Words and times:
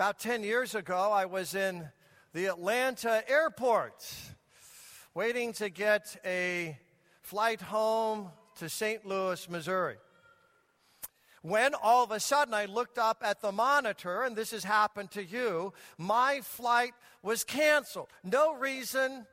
About 0.00 0.18
10 0.18 0.44
years 0.44 0.74
ago, 0.74 1.12
I 1.12 1.26
was 1.26 1.54
in 1.54 1.86
the 2.32 2.46
Atlanta 2.46 3.22
airport 3.30 4.02
waiting 5.12 5.52
to 5.52 5.68
get 5.68 6.16
a 6.24 6.78
flight 7.20 7.60
home 7.60 8.30
to 8.60 8.70
St. 8.70 9.04
Louis, 9.04 9.46
Missouri. 9.50 9.96
When 11.42 11.74
all 11.74 12.02
of 12.02 12.12
a 12.12 12.18
sudden 12.18 12.54
I 12.54 12.64
looked 12.64 12.96
up 12.96 13.18
at 13.22 13.42
the 13.42 13.52
monitor, 13.52 14.22
and 14.22 14.34
this 14.34 14.52
has 14.52 14.64
happened 14.64 15.10
to 15.10 15.22
you, 15.22 15.74
my 15.98 16.40
flight 16.40 16.94
was 17.22 17.44
canceled. 17.44 18.08
No 18.24 18.54
reason, 18.54 19.26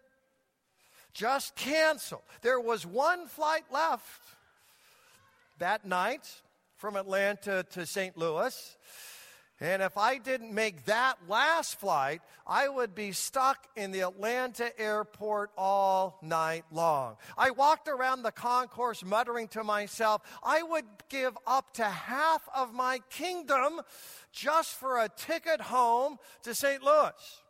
just 1.14 1.56
canceled. 1.56 2.24
There 2.42 2.60
was 2.60 2.86
one 2.86 3.28
flight 3.28 3.64
left 3.72 4.22
that 5.60 5.86
night 5.86 6.30
from 6.76 6.98
Atlanta 6.98 7.66
to 7.72 7.86
St. 7.86 8.18
Louis. 8.18 8.76
And 9.60 9.82
if 9.82 9.98
I 9.98 10.20
didn't 10.20 10.54
make 10.54 10.86
that 10.86 11.16
last 11.28 11.80
flight, 11.80 12.22
I 12.46 12.68
would 12.68 12.94
be 12.94 13.12
stuck 13.12 13.68
in 13.76 13.92
the 13.92 14.02
Atlanta 14.02 14.72
airport 14.80 15.50
all 15.58 16.20
night 16.22 16.64
long. 16.72 17.18
I 17.36 17.50
walked 17.50 17.88
around 17.88 18.22
the 18.22 18.32
concourse 18.32 19.04
muttering 19.04 19.48
to 19.50 19.64
myself, 19.64 20.22
I 20.44 20.62
would 20.62 20.86
give 21.10 21.36
up 21.48 21.74
to 21.76 21.86
half 21.86 22.48
of 22.56 22.76
my 22.76 23.00
kingdom 23.10 23.82
just 24.32 24.76
for 24.76 25.00
a 25.00 25.10
ticket 25.10 25.60
home 25.60 26.20
to 26.44 26.54
St. 26.54 26.84
Louis. 26.84 27.42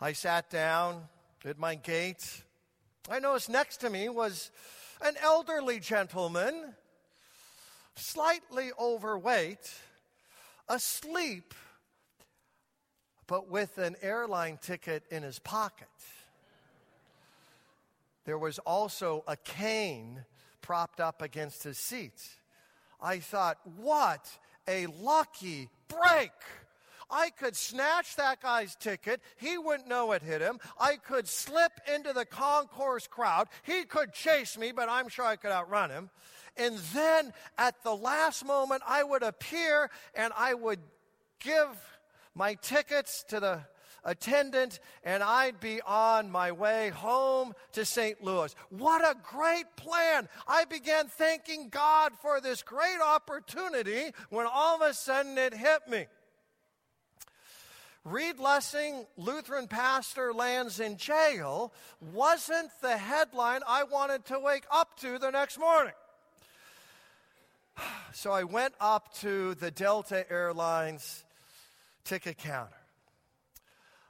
I 0.00 0.14
sat 0.14 0.50
down 0.50 1.04
at 1.44 1.60
my 1.60 1.76
gate. 1.76 2.42
I 3.08 3.20
noticed 3.20 3.48
next 3.48 3.76
to 3.78 3.90
me 3.90 4.08
was 4.08 4.50
an 5.00 5.14
elderly 5.22 5.78
gentleman, 5.78 6.74
slightly 7.94 8.70
overweight, 8.80 9.72
asleep, 10.68 11.54
but 13.26 13.48
with 13.48 13.78
an 13.78 13.96
airline 14.02 14.58
ticket 14.60 15.04
in 15.10 15.22
his 15.22 15.38
pocket. 15.38 15.88
There 18.24 18.38
was 18.38 18.58
also 18.60 19.24
a 19.26 19.36
cane 19.36 20.24
propped 20.60 21.00
up 21.00 21.22
against 21.22 21.64
his 21.64 21.78
seat. 21.78 22.22
I 23.00 23.18
thought, 23.18 23.58
what 23.76 24.30
a 24.68 24.86
lucky 24.86 25.68
break! 25.88 26.30
I 27.12 27.28
could 27.28 27.54
snatch 27.54 28.16
that 28.16 28.40
guy's 28.40 28.74
ticket. 28.74 29.20
He 29.36 29.58
wouldn't 29.58 29.88
know 29.88 30.12
it 30.12 30.22
hit 30.22 30.40
him. 30.40 30.58
I 30.80 30.96
could 30.96 31.28
slip 31.28 31.72
into 31.92 32.14
the 32.14 32.24
concourse 32.24 33.06
crowd. 33.06 33.48
He 33.64 33.84
could 33.84 34.14
chase 34.14 34.56
me, 34.56 34.72
but 34.72 34.88
I'm 34.88 35.08
sure 35.08 35.26
I 35.26 35.36
could 35.36 35.50
outrun 35.50 35.90
him. 35.90 36.10
And 36.56 36.78
then 36.94 37.32
at 37.56 37.82
the 37.82 37.94
last 37.94 38.44
moment, 38.44 38.82
I 38.86 39.02
would 39.02 39.22
appear 39.22 39.90
and 40.14 40.32
I 40.36 40.54
would 40.54 40.80
give 41.40 41.68
my 42.34 42.54
tickets 42.54 43.24
to 43.28 43.40
the 43.40 43.60
attendant 44.04 44.80
and 45.04 45.22
I'd 45.22 45.60
be 45.60 45.80
on 45.82 46.30
my 46.30 46.52
way 46.52 46.90
home 46.90 47.54
to 47.72 47.84
St. 47.84 48.22
Louis. 48.22 48.54
What 48.70 49.02
a 49.02 49.16
great 49.22 49.76
plan! 49.76 50.28
I 50.46 50.64
began 50.64 51.06
thanking 51.06 51.68
God 51.68 52.12
for 52.20 52.40
this 52.40 52.62
great 52.62 52.98
opportunity 53.04 54.12
when 54.30 54.46
all 54.52 54.76
of 54.76 54.82
a 54.82 54.94
sudden 54.94 55.38
it 55.38 55.54
hit 55.54 55.88
me. 55.88 56.06
Reed 58.04 58.40
Lessing, 58.40 59.06
Lutheran 59.16 59.68
pastor, 59.68 60.32
lands 60.32 60.80
in 60.80 60.96
jail 60.96 61.72
wasn't 62.12 62.70
the 62.80 62.96
headline 62.96 63.60
I 63.66 63.84
wanted 63.84 64.24
to 64.26 64.40
wake 64.40 64.64
up 64.72 64.98
to 65.00 65.20
the 65.20 65.30
next 65.30 65.58
morning. 65.58 65.92
So 68.12 68.30
I 68.30 68.44
went 68.44 68.74
up 68.80 69.14
to 69.20 69.54
the 69.54 69.70
Delta 69.70 70.30
Airlines 70.30 71.24
ticket 72.04 72.38
counter. 72.38 72.76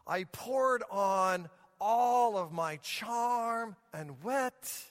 I 0.06 0.24
poured 0.24 0.82
on 0.90 1.48
all 1.80 2.36
of 2.36 2.52
my 2.52 2.76
charm 2.76 3.76
and 3.92 4.22
wit 4.22 4.84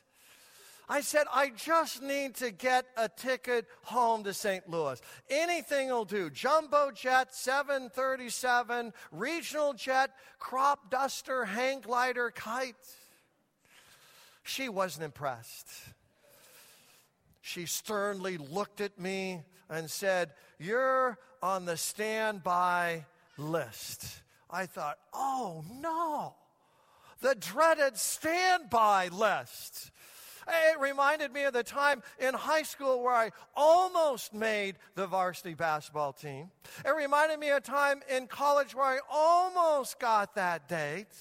I 0.92 1.00
said, 1.00 1.26
I 1.34 1.52
just 1.52 2.02
need 2.02 2.36
to 2.36 2.52
get 2.52 2.86
a 2.98 3.08
ticket 3.08 3.66
home 3.84 4.26
to 4.26 4.34
St. 4.34 4.70
Louis. 4.70 5.02
Anything 5.30 5.88
will 5.88 6.04
do. 6.04 6.30
Jumbo 6.30 6.92
jet, 6.92 7.34
737, 7.34 8.92
regional 9.14 9.72
jet, 9.74 10.12
crop 10.38 10.92
duster, 10.92 11.46
hang 11.46 11.80
glider, 11.80 12.30
kite. 12.30 12.76
She 14.44 14.68
wasn't 14.68 15.06
impressed. 15.06 15.70
She 17.42 17.66
sternly 17.66 18.38
looked 18.38 18.82
at 18.82 19.00
me 19.00 19.42
and 19.70 19.90
said, 19.90 20.32
You're 20.60 21.18
on 21.42 21.66
the 21.66 21.78
standby 21.78 23.06
list. 23.38 24.22
I 24.50 24.68
thought, 24.68 25.00
Oh 25.14 25.64
no, 25.72 26.36
the 27.22 27.36
dreaded 27.36 27.98
standby 27.98 29.10
list. 29.10 29.92
It 30.48 30.80
reminded 30.80 31.32
me 31.32 31.44
of 31.44 31.54
the 31.54 31.64
time 31.64 32.02
in 32.20 32.34
high 32.34 32.64
school 32.64 33.04
where 33.04 33.14
I 33.14 33.32
almost 33.56 34.34
made 34.34 34.76
the 34.96 35.08
varsity 35.08 35.54
basketball 35.54 36.14
team. 36.14 36.50
It 36.84 36.96
reminded 36.96 37.40
me 37.40 37.50
of 37.50 37.58
a 37.58 37.62
time 37.62 38.02
in 38.10 38.28
college 38.28 38.74
where 38.76 38.86
I 38.86 39.00
almost 39.10 40.00
got 40.00 40.36
that 40.36 40.68
date. 40.68 41.14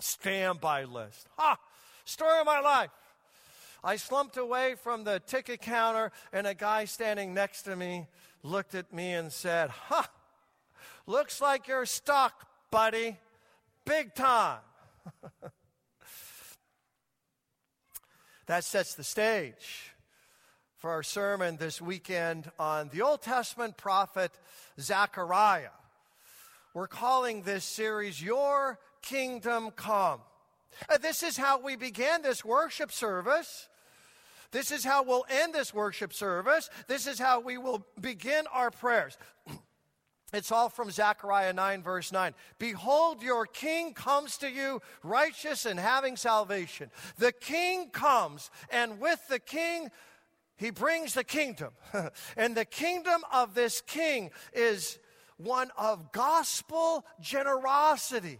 Standby 0.00 0.84
list. 0.84 1.28
Ha! 1.38 1.56
Story 2.04 2.40
of 2.40 2.46
my 2.46 2.60
life. 2.60 2.90
I 3.84 3.96
slumped 3.96 4.36
away 4.36 4.76
from 4.76 5.04
the 5.04 5.20
ticket 5.20 5.60
counter, 5.60 6.12
and 6.32 6.46
a 6.46 6.54
guy 6.54 6.84
standing 6.84 7.34
next 7.34 7.62
to 7.62 7.76
me 7.76 8.06
looked 8.42 8.74
at 8.74 8.92
me 8.92 9.12
and 9.12 9.32
said, 9.32 9.70
Ha! 9.70 10.08
Looks 11.06 11.40
like 11.40 11.66
you're 11.66 11.86
stuck, 11.86 12.46
buddy. 12.70 13.18
Big 13.84 14.14
time. 14.14 14.60
That 18.46 18.64
sets 18.64 18.94
the 18.94 19.04
stage 19.04 19.94
for 20.76 20.90
our 20.90 21.04
sermon 21.04 21.56
this 21.58 21.80
weekend 21.80 22.50
on 22.58 22.90
the 22.92 23.02
Old 23.02 23.22
Testament 23.22 23.76
prophet 23.76 24.32
Zechariah. 24.80 25.70
We're 26.74 26.88
calling 26.88 27.42
this 27.42 27.64
series 27.64 28.20
Your 28.20 28.80
Kingdom 29.00 29.70
Come. 29.70 30.20
This 31.00 31.22
is 31.22 31.36
how 31.36 31.60
we 31.60 31.76
began 31.76 32.22
this 32.22 32.44
worship 32.44 32.90
service. 32.90 33.68
This 34.52 34.70
is 34.70 34.84
how 34.84 35.02
we'll 35.02 35.24
end 35.28 35.54
this 35.54 35.74
worship 35.74 36.12
service. 36.12 36.70
This 36.86 37.06
is 37.06 37.18
how 37.18 37.40
we 37.40 37.58
will 37.58 37.84
begin 38.00 38.44
our 38.52 38.70
prayers. 38.70 39.18
It's 40.34 40.50
all 40.50 40.70
from 40.70 40.90
Zechariah 40.90 41.52
9, 41.52 41.82
verse 41.82 42.10
9. 42.10 42.32
Behold, 42.58 43.22
your 43.22 43.44
king 43.44 43.92
comes 43.92 44.38
to 44.38 44.50
you, 44.50 44.80
righteous 45.02 45.66
and 45.66 45.78
having 45.78 46.16
salvation. 46.16 46.90
The 47.18 47.32
king 47.32 47.90
comes, 47.90 48.50
and 48.70 48.98
with 48.98 49.20
the 49.28 49.38
king, 49.38 49.90
he 50.56 50.70
brings 50.70 51.12
the 51.12 51.22
kingdom. 51.22 51.72
and 52.38 52.56
the 52.56 52.64
kingdom 52.64 53.20
of 53.30 53.54
this 53.54 53.82
king 53.82 54.30
is 54.54 54.98
one 55.36 55.70
of 55.76 56.12
gospel 56.12 57.04
generosity 57.20 58.38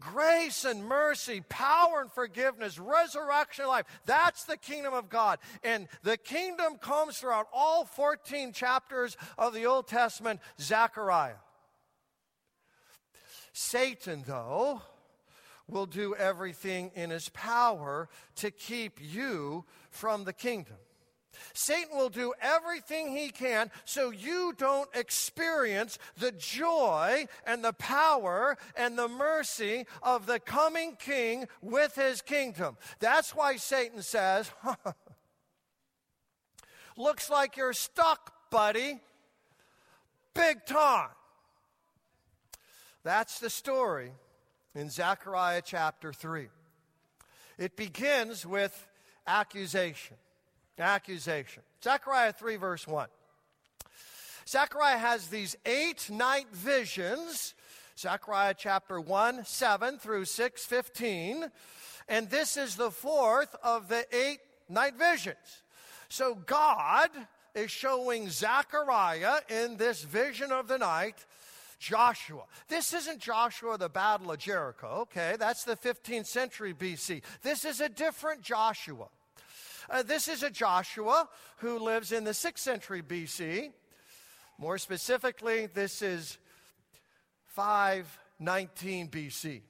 grace 0.00 0.64
and 0.64 0.84
mercy, 0.84 1.42
power 1.48 2.00
and 2.00 2.10
forgiveness, 2.10 2.78
resurrection 2.78 3.66
life. 3.66 3.86
That's 4.06 4.44
the 4.44 4.56
kingdom 4.56 4.94
of 4.94 5.08
God. 5.08 5.38
And 5.62 5.88
the 6.02 6.16
kingdom 6.16 6.78
comes 6.78 7.18
throughout 7.18 7.48
all 7.52 7.84
14 7.84 8.52
chapters 8.52 9.16
of 9.38 9.54
the 9.54 9.66
Old 9.66 9.86
Testament, 9.86 10.40
Zechariah. 10.60 11.34
Satan, 13.52 14.24
though, 14.26 14.82
will 15.68 15.86
do 15.86 16.14
everything 16.14 16.90
in 16.94 17.10
his 17.10 17.28
power 17.28 18.08
to 18.36 18.50
keep 18.50 18.98
you 19.00 19.64
from 19.90 20.24
the 20.24 20.32
kingdom. 20.32 20.76
Satan 21.52 21.96
will 21.96 22.08
do 22.08 22.32
everything 22.40 23.16
he 23.16 23.30
can 23.30 23.70
so 23.84 24.10
you 24.10 24.54
don't 24.56 24.88
experience 24.94 25.98
the 26.16 26.32
joy 26.32 27.26
and 27.46 27.64
the 27.64 27.72
power 27.72 28.56
and 28.76 28.98
the 28.98 29.08
mercy 29.08 29.86
of 30.02 30.26
the 30.26 30.40
coming 30.40 30.96
king 30.96 31.46
with 31.62 31.94
his 31.94 32.22
kingdom. 32.22 32.76
That's 32.98 33.34
why 33.34 33.56
Satan 33.56 34.02
says, 34.02 34.50
Looks 36.96 37.30
like 37.30 37.56
you're 37.56 37.72
stuck, 37.72 38.50
buddy. 38.50 39.00
Big 40.34 40.66
time. 40.66 41.08
That's 43.02 43.40
the 43.40 43.48
story 43.50 44.12
in 44.74 44.90
Zechariah 44.90 45.62
chapter 45.64 46.12
3. 46.12 46.48
It 47.58 47.76
begins 47.76 48.44
with 48.44 48.86
accusation 49.26 50.16
accusation. 50.80 51.62
Zechariah 51.82 52.32
3, 52.32 52.56
verse 52.56 52.86
1. 52.86 53.08
Zechariah 54.48 54.98
has 54.98 55.28
these 55.28 55.56
eight 55.64 56.10
night 56.10 56.46
visions. 56.52 57.54
Zechariah 57.98 58.54
chapter 58.56 59.00
1, 59.00 59.44
7 59.44 59.98
through 59.98 60.24
6, 60.24 60.64
15. 60.64 61.50
And 62.08 62.28
this 62.30 62.56
is 62.56 62.76
the 62.76 62.90
fourth 62.90 63.54
of 63.62 63.88
the 63.88 64.04
eight 64.14 64.40
night 64.68 64.96
visions. 64.96 65.62
So 66.08 66.34
God 66.34 67.10
is 67.54 67.70
showing 67.70 68.28
Zechariah 68.28 69.40
in 69.48 69.76
this 69.76 70.02
vision 70.02 70.50
of 70.50 70.66
the 70.66 70.78
night 70.78 71.26
Joshua. 71.78 72.44
This 72.68 72.92
isn't 72.92 73.20
Joshua, 73.20 73.78
the 73.78 73.88
Battle 73.88 74.30
of 74.32 74.38
Jericho. 74.38 75.02
Okay, 75.02 75.36
that's 75.38 75.64
the 75.64 75.76
15th 75.76 76.26
century 76.26 76.74
BC. 76.74 77.22
This 77.42 77.64
is 77.64 77.80
a 77.80 77.88
different 77.88 78.42
Joshua. 78.42 79.08
Uh, 79.90 80.04
this 80.04 80.28
is 80.28 80.44
a 80.44 80.50
Joshua 80.50 81.28
who 81.58 81.78
lives 81.78 82.12
in 82.12 82.22
the 82.22 82.30
6th 82.30 82.58
century 82.58 83.02
BC. 83.02 83.72
More 84.56 84.78
specifically, 84.78 85.66
this 85.66 86.00
is 86.00 86.38
519 87.48 89.08
BC. 89.08 89.62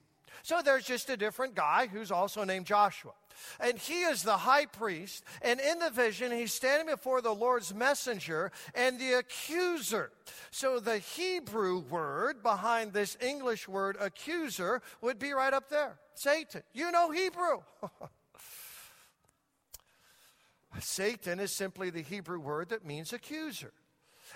So 0.43 0.61
there's 0.63 0.85
just 0.85 1.09
a 1.09 1.17
different 1.17 1.55
guy 1.55 1.87
who's 1.87 2.11
also 2.11 2.45
named 2.45 2.67
Joshua. 2.67 3.13
And 3.61 3.79
he 3.79 4.03
is 4.03 4.23
the 4.23 4.37
high 4.37 4.67
priest. 4.67 5.25
And 5.41 5.59
in 5.59 5.79
the 5.79 5.91
vision, 5.91 6.33
he's 6.33 6.53
standing 6.53 6.95
before 6.95 7.23
the 7.23 7.35
Lord's 7.35 7.73
messenger 7.73 8.53
and 8.75 8.99
the 8.99 9.15
accuser. 9.15 10.11
So 10.51 10.81
the 10.81 10.99
Hebrew 10.99 11.79
word 11.79 12.43
behind 12.43 12.93
this 12.93 13.17
English 13.23 13.69
word 13.69 13.97
accuser 13.99 14.83
would 15.01 15.19
be 15.19 15.33
right 15.33 15.55
up 15.55 15.71
there 15.71 15.99
Satan. 16.15 16.63
You 16.75 16.91
know 16.91 17.11
Hebrew. 17.11 17.61
Satan 20.79 21.41
is 21.41 21.53
simply 21.53 21.91
the 21.91 22.03
Hebrew 22.03 22.39
word 22.39 22.69
that 22.69 22.85
means 22.85 23.13
accuser 23.13 23.73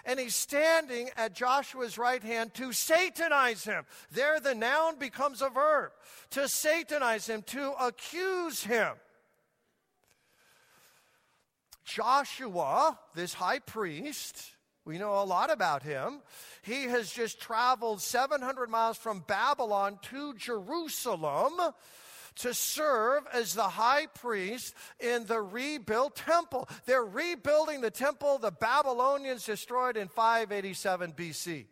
and 0.04 0.18
he's 0.18 0.34
standing 0.34 1.10
at 1.16 1.34
Joshua's 1.34 1.98
right 1.98 2.22
hand 2.22 2.54
to 2.54 2.72
Satanize 2.72 3.64
him. 3.64 3.84
There, 4.10 4.40
the 4.40 4.54
noun 4.54 4.98
becomes 4.98 5.42
a 5.42 5.48
verb 5.48 5.92
to 6.30 6.48
Satanize 6.48 7.26
him, 7.28 7.42
to 7.42 7.72
accuse 7.80 8.64
him. 8.64 8.94
Joshua, 11.84 12.98
this 13.14 13.34
high 13.34 13.58
priest, 13.58 14.52
we 14.84 14.98
know 14.98 15.22
a 15.22 15.24
lot 15.24 15.50
about 15.50 15.82
him. 15.82 16.22
He 16.62 16.84
has 16.84 17.10
just 17.10 17.40
traveled 17.40 18.00
700 18.00 18.70
miles 18.70 18.96
from 18.96 19.24
Babylon 19.26 19.98
to 20.10 20.34
Jerusalem 20.34 21.52
to 22.36 22.54
serve 22.54 23.24
as 23.32 23.54
the 23.54 23.62
high 23.62 24.06
priest 24.06 24.74
in 25.00 25.26
the 25.26 25.40
rebuilt 25.40 26.16
temple. 26.16 26.68
They're 26.86 27.04
rebuilding 27.04 27.80
the 27.80 27.90
temple 27.90 28.38
the 28.38 28.50
Babylonians 28.50 29.44
destroyed 29.44 29.96
in 29.96 30.08
587 30.08 31.12
BC. 31.12 31.66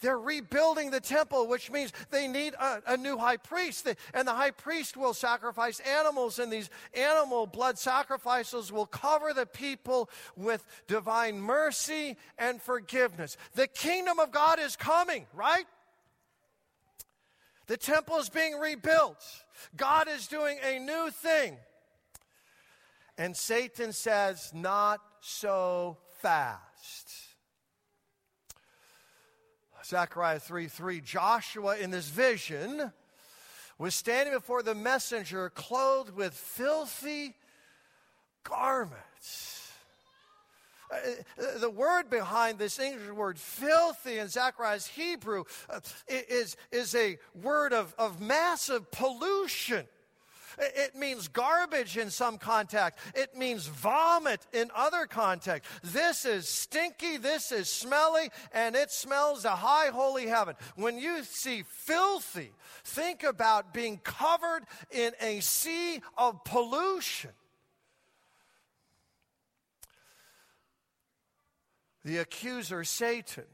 They're 0.00 0.18
rebuilding 0.18 0.90
the 0.90 1.00
temple, 1.00 1.46
which 1.46 1.70
means 1.70 1.92
they 2.10 2.28
need 2.28 2.54
a, 2.54 2.82
a 2.86 2.96
new 2.96 3.16
high 3.16 3.38
priest. 3.38 3.88
and 4.12 4.28
the 4.28 4.32
high 4.32 4.50
priest 4.50 4.96
will 4.96 5.14
sacrifice 5.14 5.80
animals, 5.80 6.38
and 6.38 6.52
these 6.52 6.70
animal 6.94 7.46
blood 7.46 7.78
sacrifices 7.78 8.70
will 8.70 8.86
cover 8.86 9.32
the 9.32 9.46
people 9.46 10.10
with 10.36 10.64
divine 10.86 11.40
mercy 11.40 12.16
and 12.38 12.60
forgiveness. 12.60 13.36
The 13.54 13.66
kingdom 13.66 14.18
of 14.18 14.30
God 14.30 14.58
is 14.58 14.76
coming, 14.76 15.26
right? 15.34 15.64
The 17.66 17.76
temple 17.76 18.18
is 18.18 18.28
being 18.28 18.58
rebuilt. 18.58 19.24
God 19.76 20.08
is 20.08 20.26
doing 20.26 20.58
a 20.64 20.78
new 20.78 21.10
thing. 21.10 21.56
And 23.18 23.36
Satan 23.36 23.92
says, 23.92 24.52
Not 24.54 25.00
so 25.20 25.98
fast. 26.20 27.10
Zechariah 29.84 30.40
3 30.40 30.66
3. 30.66 31.00
Joshua, 31.00 31.76
in 31.76 31.90
this 31.90 32.08
vision, 32.08 32.92
was 33.78 33.94
standing 33.94 34.34
before 34.34 34.62
the 34.62 34.74
messenger 34.74 35.50
clothed 35.50 36.14
with 36.14 36.34
filthy 36.34 37.34
garments. 38.42 39.55
Uh, 40.90 40.96
uh, 40.96 41.58
the 41.58 41.70
word 41.70 42.10
behind 42.10 42.58
this 42.58 42.78
English 42.78 43.10
word, 43.10 43.38
filthy, 43.38 44.18
in 44.18 44.28
Zechariah's 44.28 44.86
Hebrew, 44.86 45.44
uh, 45.68 45.80
is, 46.08 46.56
is 46.70 46.94
a 46.94 47.18
word 47.34 47.72
of, 47.72 47.94
of 47.98 48.20
massive 48.20 48.90
pollution. 48.90 49.86
It 50.58 50.94
means 50.94 51.28
garbage 51.28 51.98
in 51.98 52.10
some 52.10 52.38
context. 52.38 52.98
It 53.14 53.36
means 53.36 53.66
vomit 53.66 54.46
in 54.52 54.70
other 54.74 55.06
contexts. 55.06 55.70
This 55.82 56.24
is 56.24 56.48
stinky, 56.48 57.18
this 57.18 57.52
is 57.52 57.68
smelly, 57.68 58.30
and 58.52 58.74
it 58.74 58.90
smells 58.90 59.42
the 59.42 59.50
high 59.50 59.88
holy 59.88 60.26
heaven. 60.26 60.54
When 60.76 60.98
you 60.98 61.24
see 61.24 61.62
filthy, 61.68 62.52
think 62.84 63.22
about 63.22 63.74
being 63.74 63.98
covered 63.98 64.64
in 64.90 65.12
a 65.20 65.40
sea 65.40 66.00
of 66.16 66.42
pollution. 66.44 67.32
The 72.06 72.18
accuser, 72.18 72.84
Satan, 72.84 73.44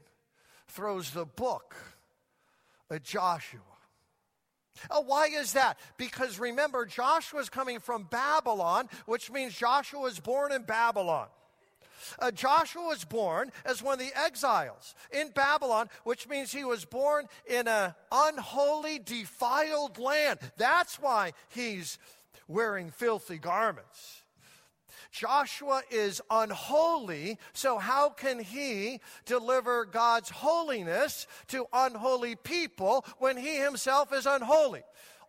throws 0.67 1.09
the 1.09 1.25
book 1.25 1.75
at 2.89 3.03
Joshua. 3.03 3.59
Oh, 4.91 5.01
why 5.01 5.25
is 5.27 5.53
that? 5.53 5.79
Because 5.97 6.37
remember, 6.37 6.85
Joshua 6.85 7.39
is 7.39 7.49
coming 7.49 7.79
from 7.79 8.03
Babylon, 8.03 8.89
which 9.07 9.31
means 9.31 9.55
Joshua 9.55 10.01
was 10.01 10.19
born 10.19 10.51
in 10.51 10.63
Babylon. 10.63 11.27
Uh, 12.19 12.29
Joshua 12.29 12.83
was 12.83 13.03
born 13.03 13.51
as 13.65 13.81
one 13.81 13.93
of 13.93 13.99
the 13.99 14.15
exiles 14.15 14.93
in 15.11 15.29
Babylon, 15.29 15.89
which 16.03 16.29
means 16.29 16.51
he 16.51 16.63
was 16.63 16.85
born 16.85 17.25
in 17.47 17.67
an 17.67 17.95
unholy, 18.11 18.99
defiled 18.99 19.97
land. 19.97 20.37
That's 20.57 21.01
why 21.01 21.33
he's 21.49 21.97
wearing 22.47 22.91
filthy 22.91 23.37
garments. 23.39 24.22
Joshua 25.13 25.83
is 25.91 26.23
unholy, 26.31 27.37
so 27.53 27.77
how 27.77 28.09
can 28.09 28.39
he 28.39 28.99
deliver 29.25 29.85
God's 29.85 30.31
holiness 30.31 31.27
to 31.49 31.67
unholy 31.71 32.35
people 32.35 33.05
when 33.19 33.37
he 33.37 33.57
himself 33.57 34.11
is 34.11 34.25
unholy? 34.25 34.81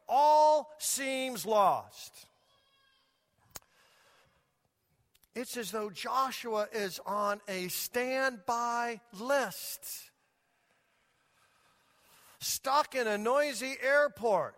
All 0.08 0.70
seems 0.78 1.44
lost. 1.44 2.26
It's 5.34 5.58
as 5.58 5.70
though 5.70 5.90
Joshua 5.90 6.66
is 6.72 6.98
on 7.04 7.42
a 7.46 7.68
standby 7.68 9.00
list, 9.12 10.10
stuck 12.40 12.94
in 12.94 13.06
a 13.06 13.18
noisy 13.18 13.76
airport 13.82 14.56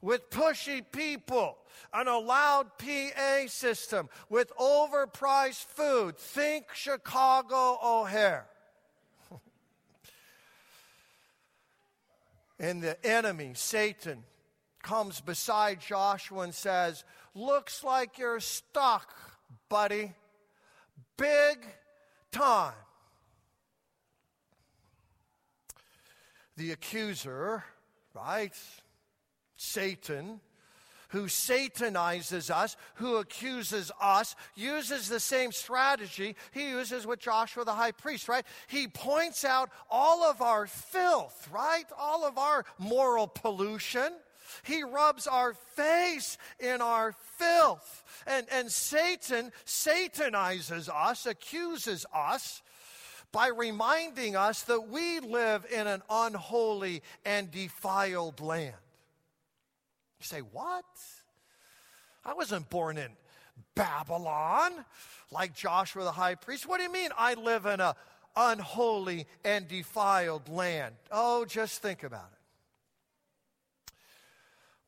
with 0.00 0.30
pushy 0.30 0.82
people 0.90 1.58
and 1.92 2.08
a 2.08 2.18
loud 2.18 2.66
PA 2.78 3.46
system 3.46 4.08
with 4.28 4.52
overpriced 4.56 5.64
food. 5.66 6.16
Think 6.16 6.66
Chicago 6.74 7.78
O'Hare. 7.82 8.46
and 12.58 12.82
the 12.82 13.04
enemy, 13.06 13.52
Satan, 13.54 14.24
comes 14.82 15.20
beside 15.20 15.80
Joshua 15.80 16.42
and 16.42 16.54
says, 16.54 17.04
Looks 17.34 17.84
like 17.84 18.18
you're 18.18 18.40
stuck, 18.40 19.12
buddy. 19.68 20.14
Big 21.18 21.58
time. 22.30 22.72
The 26.56 26.72
accuser, 26.72 27.64
right? 28.14 28.54
Satan, 29.56 30.40
who 31.08 31.24
satanizes 31.24 32.50
us, 32.50 32.76
who 32.96 33.16
accuses 33.16 33.92
us, 34.00 34.34
uses 34.54 35.08
the 35.08 35.20
same 35.20 35.52
strategy 35.52 36.36
he 36.52 36.70
uses 36.70 37.06
with 37.06 37.20
Joshua 37.20 37.64
the 37.64 37.72
high 37.72 37.92
priest, 37.92 38.28
right? 38.28 38.44
He 38.66 38.88
points 38.88 39.44
out 39.44 39.70
all 39.90 40.24
of 40.24 40.42
our 40.42 40.66
filth, 40.66 41.48
right? 41.52 41.86
All 41.98 42.24
of 42.24 42.38
our 42.38 42.64
moral 42.78 43.26
pollution. 43.26 44.12
He 44.62 44.82
rubs 44.82 45.26
our 45.26 45.54
face 45.74 46.38
in 46.58 46.80
our 46.80 47.12
filth. 47.36 48.04
And, 48.26 48.46
and 48.50 48.70
Satan 48.70 49.52
satanizes 49.64 50.88
us, 50.88 51.26
accuses 51.26 52.06
us 52.14 52.62
by 53.32 53.48
reminding 53.48 54.36
us 54.36 54.62
that 54.62 54.88
we 54.88 55.20
live 55.20 55.66
in 55.70 55.86
an 55.86 56.02
unholy 56.08 57.02
and 57.24 57.50
defiled 57.50 58.40
land. 58.40 58.74
Say, 60.26 60.40
What? 60.40 60.84
I 62.24 62.34
wasn't 62.34 62.68
born 62.68 62.98
in 62.98 63.10
Babylon 63.76 64.72
like 65.30 65.54
Joshua 65.54 66.02
the 66.02 66.10
high 66.10 66.34
priest. 66.34 66.66
What 66.66 66.78
do 66.78 66.82
you 66.82 66.92
mean 66.92 67.10
I 67.16 67.34
live 67.34 67.66
in 67.66 67.80
a 67.80 67.94
unholy 68.34 69.26
and 69.44 69.68
defiled 69.68 70.48
land? 70.48 70.96
Oh, 71.12 71.44
just 71.44 71.80
think 71.80 72.02
about 72.02 72.28
it. 72.32 73.92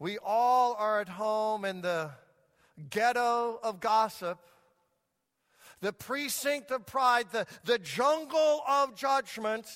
We 0.01 0.19
all 0.19 0.75
are 0.75 1.01
at 1.01 1.09
home 1.09 1.65
in 1.65 1.83
the 1.83 2.11
ghetto 2.91 3.61
of 3.63 3.79
gossip, 3.79 4.41
the 5.81 5.93
precinct 5.93 6.73
of 6.73 6.85
pride, 6.85 7.27
the, 7.31 7.47
the 7.65 7.79
jungle 7.79 8.63
of 8.69 8.97
judgment, 8.97 9.67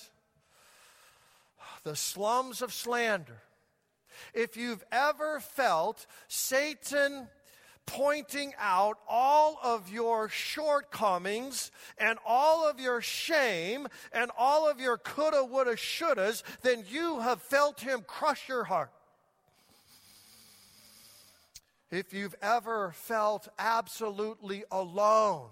the 1.85 1.95
slums 1.95 2.63
of 2.63 2.73
slander 2.73 3.41
if 4.35 4.57
you've 4.57 4.85
ever 4.93 5.41
felt 5.41 6.07
Satan 6.29 7.29
pointing 7.87 8.53
out 8.59 8.99
all 9.09 9.59
of 9.63 9.91
your 9.91 10.29
shortcomings 10.29 11.71
and 11.99 12.19
all 12.27 12.69
of 12.69 12.81
your 12.81 13.01
shame 13.01 13.89
and 14.13 14.31
all 14.39 14.69
of 14.71 14.81
your 14.81 14.97
coulda, 14.97 15.45
woulda, 15.45 15.75
shouldas, 15.75 16.43
then 16.63 16.85
you 16.89 17.21
have 17.21 17.43
felt 17.43 17.81
him 17.81 18.05
crush 18.07 18.49
your 18.49 18.65
heart. 18.65 18.93
If 21.91 22.15
you've 22.15 22.35
ever 22.41 22.93
felt 22.93 23.49
absolutely 23.59 24.65
alone, 24.71 25.49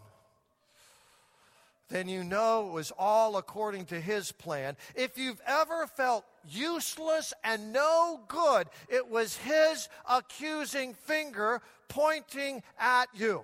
then 1.90 2.08
you 2.08 2.24
know 2.24 2.68
it 2.68 2.72
was 2.72 2.92
all 2.98 3.36
according 3.36 3.86
to 3.86 4.00
his 4.00 4.32
plan. 4.32 4.76
If 4.94 5.18
you've 5.18 5.40
ever 5.46 5.86
felt 5.86 6.24
useless 6.48 7.32
and 7.44 7.72
no 7.72 8.20
good, 8.28 8.68
it 8.88 9.08
was 9.08 9.36
his 9.36 9.88
accusing 10.08 10.94
finger 10.94 11.60
pointing 11.88 12.62
at 12.78 13.06
you. 13.14 13.42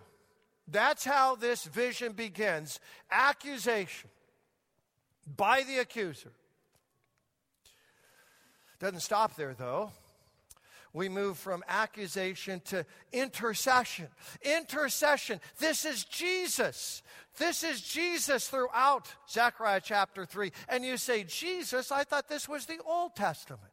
That's 0.69 1.05
how 1.05 1.37
this 1.37 1.65
vision 1.65 2.13
begins 2.13 2.81
accusation 3.11 4.11
by 5.37 5.63
the 5.63 5.79
accuser. 5.79 6.33
Doesn't 8.79 9.01
stop 9.01 9.37
there, 9.37 9.55
though 9.55 9.93
we 10.97 11.11
move 11.11 11.37
from 11.37 11.63
accusation 11.69 12.61
to 12.65 12.87
intercession. 13.13 14.09
Intercession. 14.41 15.41
This 15.59 15.85
is 15.85 16.05
Jesus. 16.05 17.03
This 17.37 17.63
is 17.63 17.83
Jesus 17.83 18.49
throughout 18.49 19.15
Zechariah 19.29 19.83
chapter 19.85 20.25
3. 20.25 20.51
And 20.71 20.87
you 20.87 20.97
say, 20.97 21.25
Jesus, 21.25 21.93
I 21.93 22.05
thought 22.05 22.31
this 22.31 22.49
was 22.49 22.65
the 22.65 22.79
Old 22.87 23.15
Testament. 23.15 23.71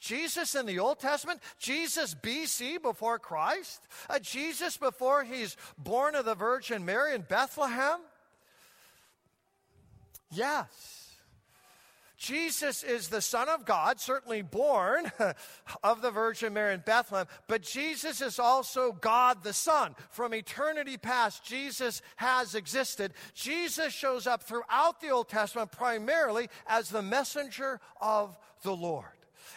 Jesus 0.00 0.56
in 0.56 0.66
the 0.66 0.80
Old 0.80 0.98
Testament, 0.98 1.38
Jesus 1.60 2.12
BC 2.12 2.82
before 2.82 3.20
Christ, 3.20 3.86
uh, 4.10 4.18
Jesus 4.18 4.76
before 4.76 5.22
he's 5.22 5.56
born 5.78 6.16
of 6.16 6.24
the 6.24 6.34
Virgin 6.34 6.84
Mary 6.84 7.14
in 7.14 7.20
Bethlehem? 7.20 8.00
Yes. 10.32 11.01
Jesus 12.22 12.84
is 12.84 13.08
the 13.08 13.20
Son 13.20 13.48
of 13.48 13.64
God, 13.64 13.98
certainly 13.98 14.42
born 14.42 15.10
of 15.82 16.02
the 16.02 16.12
Virgin 16.12 16.54
Mary 16.54 16.72
in 16.72 16.78
Bethlehem, 16.78 17.26
but 17.48 17.62
Jesus 17.62 18.20
is 18.20 18.38
also 18.38 18.92
God 18.92 19.42
the 19.42 19.52
Son. 19.52 19.96
From 20.10 20.32
eternity 20.32 20.96
past, 20.96 21.44
Jesus 21.44 22.00
has 22.14 22.54
existed. 22.54 23.12
Jesus 23.34 23.92
shows 23.92 24.28
up 24.28 24.44
throughout 24.44 25.00
the 25.00 25.10
Old 25.10 25.30
Testament 25.30 25.72
primarily 25.72 26.48
as 26.68 26.90
the 26.90 27.02
messenger 27.02 27.80
of 28.00 28.38
the 28.62 28.74
Lord 28.74 29.06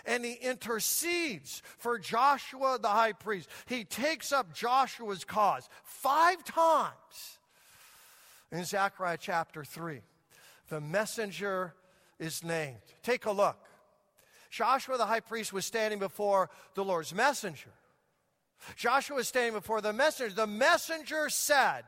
and 0.07 0.25
he 0.25 0.33
intercedes 0.33 1.61
for 1.77 1.99
Joshua 1.99 2.79
the 2.81 2.87
high 2.87 3.13
priest. 3.13 3.47
He 3.67 3.83
takes 3.83 4.31
up 4.31 4.53
Joshua's 4.53 5.23
cause 5.23 5.69
five 5.83 6.43
times 6.43 7.39
in 8.51 8.63
Zechariah 8.65 9.17
chapter 9.19 9.63
3. 9.63 10.01
The 10.69 10.81
messenger 10.81 11.73
is 12.19 12.43
named. 12.43 12.77
Take 13.03 13.25
a 13.25 13.31
look. 13.31 13.57
Joshua 14.49 14.97
the 14.97 15.05
high 15.05 15.19
priest 15.19 15.51
was 15.51 15.65
standing 15.65 15.99
before 15.99 16.49
the 16.75 16.83
Lord's 16.83 17.13
messenger. 17.13 17.71
Joshua 18.75 19.17
was 19.17 19.27
standing 19.27 19.53
before 19.53 19.81
the 19.81 19.93
messenger. 19.93 20.33
The 20.33 20.47
messenger 20.47 21.29
said, 21.29 21.83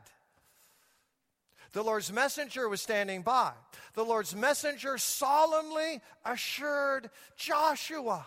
the 1.72 1.82
Lord's 1.82 2.12
messenger 2.12 2.68
was 2.68 2.80
standing 2.80 3.22
by. 3.22 3.52
The 3.94 4.04
Lord's 4.04 4.34
messenger 4.34 4.96
solemnly 4.96 6.00
assured 6.24 7.10
Joshua. 7.36 8.26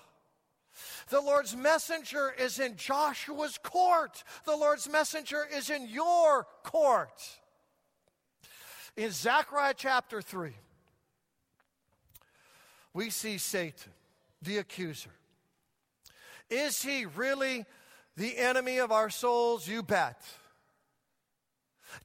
The 1.10 1.22
Lord's 1.22 1.56
messenger 1.56 2.34
is 2.38 2.60
in 2.60 2.76
Joshua's 2.78 3.58
court. 3.62 4.24
The 4.46 4.56
Lord's 4.56 4.90
messenger 4.90 5.44
is 5.54 5.70
in 5.70 5.88
your 5.88 6.48
court. 6.64 7.22
In 8.96 9.12
Zechariah 9.12 9.74
chapter 9.76 10.22
3, 10.22 10.54
we 12.94 13.10
see 13.10 13.38
Satan, 13.38 13.92
the 14.42 14.58
accuser. 14.58 15.12
Is 16.50 16.82
he 16.82 17.06
really 17.06 17.66
the 18.18 18.38
enemy 18.38 18.78
of 18.78 18.92
our 18.92 19.10
souls? 19.10 19.68
You 19.68 19.84
bet. 19.84 20.22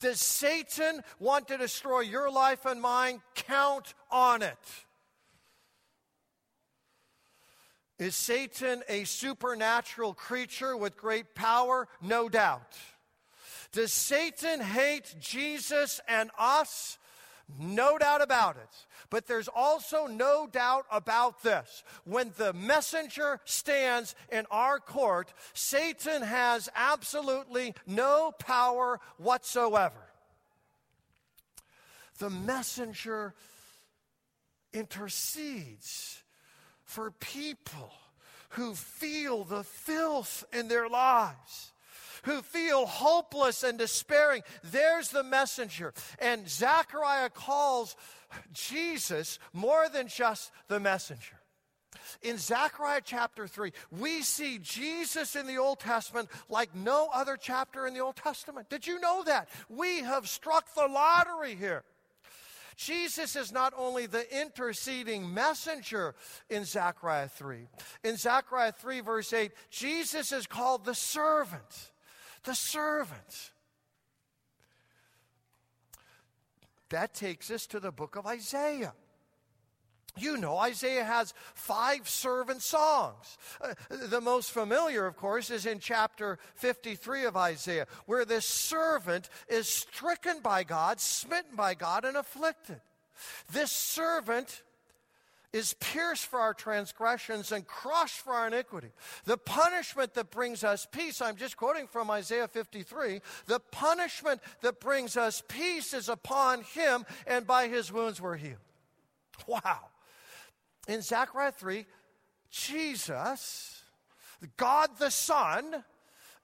Does 0.01 0.21
Satan 0.21 1.03
want 1.19 1.49
to 1.49 1.59
destroy 1.59 2.01
your 2.01 2.31
life 2.31 2.65
and 2.65 2.81
mine? 2.81 3.23
Count 3.35 3.95
on 4.11 4.43
it. 4.43 4.59
Is 7.99 8.15
Satan 8.15 8.83
a 8.89 9.05
supernatural 9.05 10.13
creature 10.13 10.77
with 10.77 10.97
great 10.97 11.35
power? 11.35 11.89
No 12.03 12.29
doubt. 12.29 12.77
Does 13.73 13.93
Satan 13.93 14.61
hate 14.61 15.15
Jesus 15.19 16.01
and 16.07 16.31
us? 16.39 16.99
No 17.59 17.97
doubt 17.97 18.23
about 18.23 18.57
it. 18.57 18.69
But 19.09 19.27
there's 19.27 19.49
also 19.49 20.07
no 20.07 20.49
doubt 20.51 20.85
about 20.91 21.43
this. 21.43 21.85
When 22.05 22.33
the 22.37 22.53
messenger 22.53 23.41
stands 23.45 24.15
in 24.31 24.47
our 24.51 24.81
court, 24.81 25.33
Satan 25.55 26.23
has 26.23 26.69
absolutely 26.75 27.75
no 27.87 28.33
power 28.39 29.01
whatsoever. 29.17 29.95
The 32.19 32.31
messenger 32.31 33.35
intercedes 34.73 36.23
for 36.83 37.11
people 37.11 37.93
who 38.51 38.75
feel 38.75 39.45
the 39.45 39.65
filth 39.65 40.45
in 40.53 40.69
their 40.69 40.89
lives 40.89 41.73
who 42.27 42.43
feel 42.43 42.87
hopeless 42.87 43.63
and 43.63 43.79
despairing. 43.79 44.43
There's 44.65 45.09
the 45.09 45.23
messenger. 45.23 45.95
And 46.19 46.49
Zechariah 46.49 47.31
calls 47.31 47.97
Jesus 48.53 49.39
more 49.53 49.89
than 49.89 50.09
just 50.09 50.51
the 50.69 50.81
messenger. 50.81 51.37
In 52.23 52.37
Zechariah 52.37 53.01
chapter 53.05 53.47
3, 53.47 53.73
we 53.91 54.23
see 54.23 54.59
Jesus 54.59 55.37
in 55.37 55.47
the 55.47 55.57
Old 55.57 55.79
Testament 55.79 56.29
like 56.49 56.75
no 56.75 57.09
other 57.15 57.37
chapter 57.41 57.87
in 57.87 57.95
the 57.95 58.01
Old 58.01 58.17
Testament. 58.17 58.69
Did 58.69 58.87
you 58.87 59.01
know 59.01 59.23
that? 59.25 59.49
We 59.69 60.01
have 60.01 60.29
struck 60.29 60.75
the 60.75 60.89
lottery 60.89 61.55
here. 61.55 61.85
Jesus 62.77 63.37
is 63.37 63.53
not 63.53 63.73
only 63.77 64.07
the 64.07 64.27
interceding 64.39 65.33
messenger 65.33 66.15
in 66.51 66.65
Zechariah 66.65 67.29
3. 67.29 67.69
In 68.05 68.17
Zechariah 68.17 68.73
3, 68.73 69.01
verse 69.01 69.33
8, 69.33 69.53
Jesus 69.71 70.33
is 70.33 70.47
called 70.47 70.85
the 70.85 70.95
servant 70.95 71.93
the 72.47 72.55
servant. 72.55 73.51
That 76.89 77.13
takes 77.13 77.51
us 77.51 77.67
to 77.67 77.81
the 77.81 77.93
book 77.93 78.17
of 78.17 78.27
Isaiah. 78.27 78.95
You 80.19 80.39
know, 80.39 80.57
Isaiah 80.57 81.05
has 81.05 81.35
five 81.55 82.09
servant 82.09 82.63
songs. 82.63 83.37
Uh, 83.61 83.75
the 84.09 84.21
most 84.21 84.51
familiar, 84.51 85.05
of 85.05 85.17
course, 85.17 85.51
is 85.51 85.67
in 85.67 85.79
chapter 85.79 86.39
53 86.55 87.27
of 87.27 87.37
Isaiah, 87.37 87.87
where 88.07 88.25
this 88.25 88.47
servant 88.47 89.29
is 89.47 89.69
stricken 89.69 90.41
by 90.41 90.65
God, 90.65 91.01
smitten 91.01 91.55
by 91.55 91.75
God, 91.75 92.07
and 92.07 92.17
afflicted. 92.17 92.81
This 93.53 93.71
servant 93.71 94.63
is 95.57 95.75
pierced 95.81 96.27
for 96.27 96.39
our 96.39 96.53
transgressions 96.53 97.51
and 97.51 97.67
crushed 97.67 98.19
for 98.19 98.35
our 98.35 98.49
iniquity. 98.49 98.91
The 99.25 99.39
punishment 99.39 100.13
that 100.15 100.31
brings 100.31 100.63
us 100.63 100.87
peace, 100.91 101.23
I'm 101.23 101.37
just 101.37 101.57
quoting 101.57 101.87
from 101.87 102.11
Isaiah 102.11 102.47
53, 102.47 103.21
the 103.47 103.61
punishment 103.71 104.43
that 104.61 104.81
brings 104.81 105.17
us 105.17 105.43
peace 105.49 105.95
is 105.95 106.11
upon 106.11 106.63
him, 106.63 107.07
and 107.27 107.47
by 107.47 107.69
his 107.69 107.91
wounds 107.91 108.21
we're 108.21 108.37
healed. 108.37 108.59
Wow. 109.47 109.81
In 110.89 111.01
Zechariah 111.01 111.53
3, 111.53 111.87
Jesus, 112.51 113.83
God 114.59 114.91
the 114.99 115.11
Son, 115.11 115.85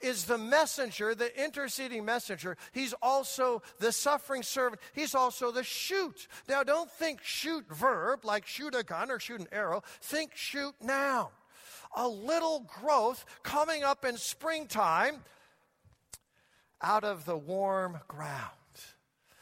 is 0.02 0.25
the 0.25 0.38
messenger, 0.38 1.14
the 1.14 1.42
interceding 1.42 2.04
messenger. 2.04 2.56
He's 2.73 2.94
also 3.02 3.62
the 3.78 3.92
suffering 3.92 4.42
servant. 4.42 4.80
He's 4.92 5.14
also 5.14 5.50
the 5.50 5.64
shoot. 5.64 6.28
Now, 6.49 6.62
don't 6.62 6.90
think 6.90 7.23
shoot 7.23 7.64
verb 7.68 8.25
like 8.25 8.47
shoot 8.47 8.75
a 8.75 8.82
gun 8.82 9.11
or 9.11 9.18
shoot 9.18 9.40
an 9.40 9.49
arrow. 9.52 9.82
Think 10.00 10.35
shoot 10.35 10.75
now. 10.82 11.30
A 11.97 12.09
little 12.09 12.66
growth 12.80 13.25
coming 13.42 13.85
up 13.85 14.04
in 14.04 14.16
springtime 14.16 15.16
out 16.80 17.04
of 17.04 17.25
the 17.25 17.37
warm 17.37 18.00
ground. 18.09 18.50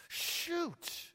Shoot. 0.08 1.09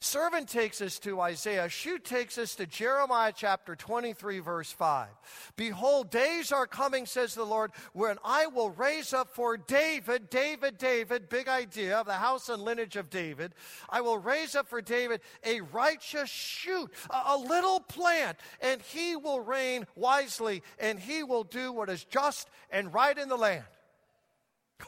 Servant 0.00 0.48
takes 0.48 0.82
us 0.82 0.98
to 1.00 1.20
Isaiah. 1.20 1.68
Shoot 1.68 2.04
takes 2.04 2.36
us 2.36 2.54
to 2.56 2.66
Jeremiah 2.66 3.32
chapter 3.34 3.74
23, 3.74 4.40
verse 4.40 4.70
5. 4.70 5.08
Behold, 5.56 6.10
days 6.10 6.52
are 6.52 6.66
coming, 6.66 7.06
says 7.06 7.34
the 7.34 7.44
Lord, 7.44 7.72
when 7.92 8.18
I 8.24 8.46
will 8.46 8.70
raise 8.70 9.14
up 9.14 9.34
for 9.34 9.56
David, 9.56 10.28
David, 10.28 10.76
David, 10.76 11.28
big 11.28 11.48
idea 11.48 11.98
of 11.98 12.06
the 12.06 12.14
house 12.14 12.48
and 12.48 12.62
lineage 12.62 12.96
of 12.96 13.08
David. 13.08 13.54
I 13.88 14.02
will 14.02 14.18
raise 14.18 14.54
up 14.54 14.68
for 14.68 14.82
David 14.82 15.22
a 15.44 15.62
righteous 15.62 16.28
shoot, 16.28 16.90
a, 17.08 17.34
a 17.34 17.38
little 17.38 17.80
plant, 17.80 18.36
and 18.60 18.82
he 18.82 19.16
will 19.16 19.40
reign 19.40 19.86
wisely, 19.94 20.62
and 20.78 21.00
he 21.00 21.22
will 21.22 21.44
do 21.44 21.72
what 21.72 21.88
is 21.88 22.04
just 22.04 22.50
and 22.70 22.92
right 22.92 23.16
in 23.16 23.28
the 23.28 23.36
land. 23.36 23.64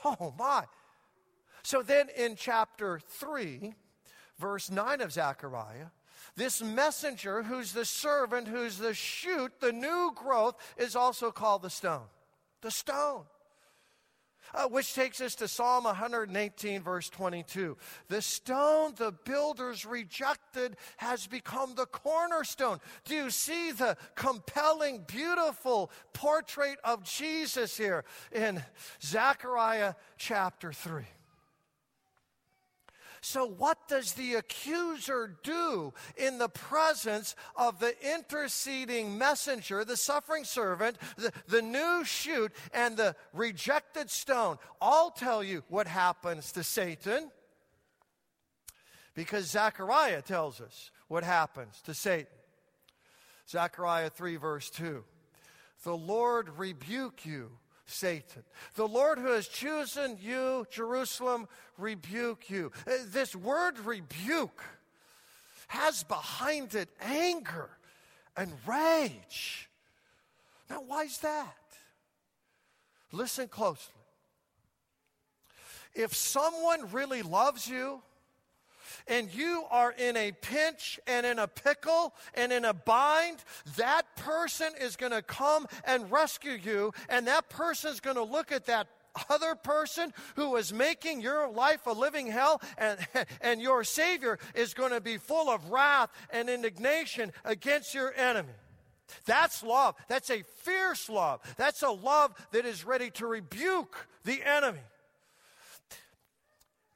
Oh, 0.04 0.34
my. 0.38 0.64
So 1.62 1.82
then 1.82 2.08
in 2.16 2.36
chapter 2.36 3.00
3, 3.20 3.74
verse 4.38 4.70
9 4.70 5.00
of 5.00 5.12
Zechariah, 5.12 5.86
this 6.36 6.62
messenger, 6.62 7.42
who's 7.42 7.72
the 7.72 7.84
servant, 7.84 8.48
who's 8.48 8.78
the 8.78 8.94
shoot, 8.94 9.52
the 9.60 9.72
new 9.72 10.12
growth, 10.14 10.54
is 10.76 10.94
also 10.94 11.30
called 11.30 11.62
the 11.62 11.70
stone. 11.70 12.06
The 12.62 12.70
stone. 12.70 13.24
Uh, 14.54 14.66
which 14.66 14.94
takes 14.94 15.20
us 15.20 15.34
to 15.34 15.46
Psalm 15.46 15.84
118, 15.84 16.80
verse 16.80 17.10
22. 17.10 17.76
The 18.08 18.22
stone 18.22 18.94
the 18.96 19.12
builders 19.12 19.84
rejected 19.84 20.76
has 20.96 21.26
become 21.26 21.74
the 21.74 21.84
cornerstone. 21.84 22.78
Do 23.04 23.14
you 23.14 23.30
see 23.30 23.72
the 23.72 23.98
compelling, 24.14 25.04
beautiful 25.06 25.90
portrait 26.14 26.78
of 26.82 27.04
Jesus 27.04 27.76
here 27.76 28.04
in 28.32 28.62
Zechariah 29.02 29.94
chapter 30.16 30.72
3? 30.72 31.04
So, 33.28 33.44
what 33.44 33.88
does 33.88 34.14
the 34.14 34.36
accuser 34.36 35.36
do 35.42 35.92
in 36.16 36.38
the 36.38 36.48
presence 36.48 37.36
of 37.56 37.78
the 37.78 37.94
interceding 38.14 39.18
messenger, 39.18 39.84
the 39.84 39.98
suffering 39.98 40.44
servant, 40.44 40.96
the, 41.18 41.30
the 41.46 41.60
new 41.60 42.06
shoot, 42.06 42.50
and 42.72 42.96
the 42.96 43.14
rejected 43.34 44.08
stone? 44.08 44.56
I'll 44.80 45.10
tell 45.10 45.44
you 45.44 45.62
what 45.68 45.86
happens 45.86 46.52
to 46.52 46.64
Satan 46.64 47.30
because 49.14 49.50
Zechariah 49.50 50.22
tells 50.22 50.62
us 50.62 50.90
what 51.08 51.22
happens 51.22 51.82
to 51.82 51.92
Satan. 51.92 52.32
Zechariah 53.46 54.08
3, 54.08 54.36
verse 54.36 54.70
2. 54.70 55.04
The 55.84 55.94
Lord 55.94 56.48
rebuke 56.56 57.26
you 57.26 57.50
Satan. 57.88 58.44
The 58.74 58.86
Lord 58.86 59.18
who 59.18 59.28
has 59.28 59.48
chosen 59.48 60.18
you, 60.20 60.66
Jerusalem, 60.70 61.48
rebuke 61.78 62.50
you. 62.50 62.70
Uh, 62.86 62.92
this 63.06 63.34
word 63.34 63.78
rebuke 63.80 64.62
has 65.68 66.04
behind 66.04 66.74
it 66.74 66.88
anger 67.00 67.70
and 68.36 68.52
rage. 68.66 69.68
Now, 70.68 70.82
why 70.86 71.04
is 71.04 71.18
that? 71.18 71.56
Listen 73.10 73.48
closely. 73.48 73.94
If 75.94 76.14
someone 76.14 76.90
really 76.92 77.22
loves 77.22 77.66
you, 77.66 78.02
and 79.06 79.32
you 79.32 79.64
are 79.70 79.92
in 79.92 80.16
a 80.16 80.32
pinch 80.32 80.98
and 81.06 81.26
in 81.26 81.38
a 81.38 81.48
pickle 81.48 82.14
and 82.34 82.52
in 82.52 82.64
a 82.64 82.74
bind, 82.74 83.38
that 83.76 84.02
person 84.16 84.72
is 84.80 84.96
going 84.96 85.12
to 85.12 85.22
come 85.22 85.66
and 85.84 86.10
rescue 86.10 86.58
you, 86.62 86.92
and 87.08 87.26
that 87.26 87.48
person 87.48 87.92
is 87.92 88.00
going 88.00 88.16
to 88.16 88.24
look 88.24 88.52
at 88.52 88.66
that 88.66 88.88
other 89.28 89.54
person 89.54 90.12
who 90.36 90.56
is 90.56 90.72
making 90.72 91.20
your 91.20 91.50
life 91.50 91.86
a 91.86 91.92
living 91.92 92.26
hell, 92.26 92.60
and, 92.76 92.98
and 93.40 93.60
your 93.60 93.84
Savior 93.84 94.38
is 94.54 94.74
going 94.74 94.92
to 94.92 95.00
be 95.00 95.16
full 95.16 95.48
of 95.48 95.70
wrath 95.70 96.10
and 96.30 96.48
indignation 96.48 97.32
against 97.44 97.94
your 97.94 98.14
enemy. 98.14 98.52
That's 99.24 99.62
love. 99.62 99.94
That's 100.08 100.30
a 100.30 100.42
fierce 100.42 101.08
love. 101.08 101.40
That's 101.56 101.82
a 101.82 101.90
love 101.90 102.34
that 102.52 102.66
is 102.66 102.84
ready 102.84 103.10
to 103.12 103.26
rebuke 103.26 104.06
the 104.24 104.42
enemy. 104.42 104.80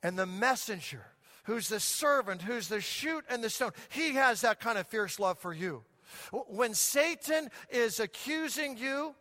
And 0.03 0.19
the 0.19 0.27
messenger 0.27 1.05
who's 1.45 1.69
the 1.69 1.81
servant, 1.81 2.43
who's 2.43 2.69
the 2.69 2.81
shoot 2.81 3.25
and 3.29 3.43
the 3.43 3.51
stone, 3.51 3.73
he 3.89 4.15
has 4.15 4.43
that 4.43 4.61
kind 4.61 4.79
of 4.79 4.87
fierce 4.87 5.19
love 5.19 5.39
for 5.39 5.53
you. 5.53 5.83
When 6.31 6.75
Satan 6.75 7.49
is 7.71 8.01
accusing 8.01 8.77
you 8.77 9.15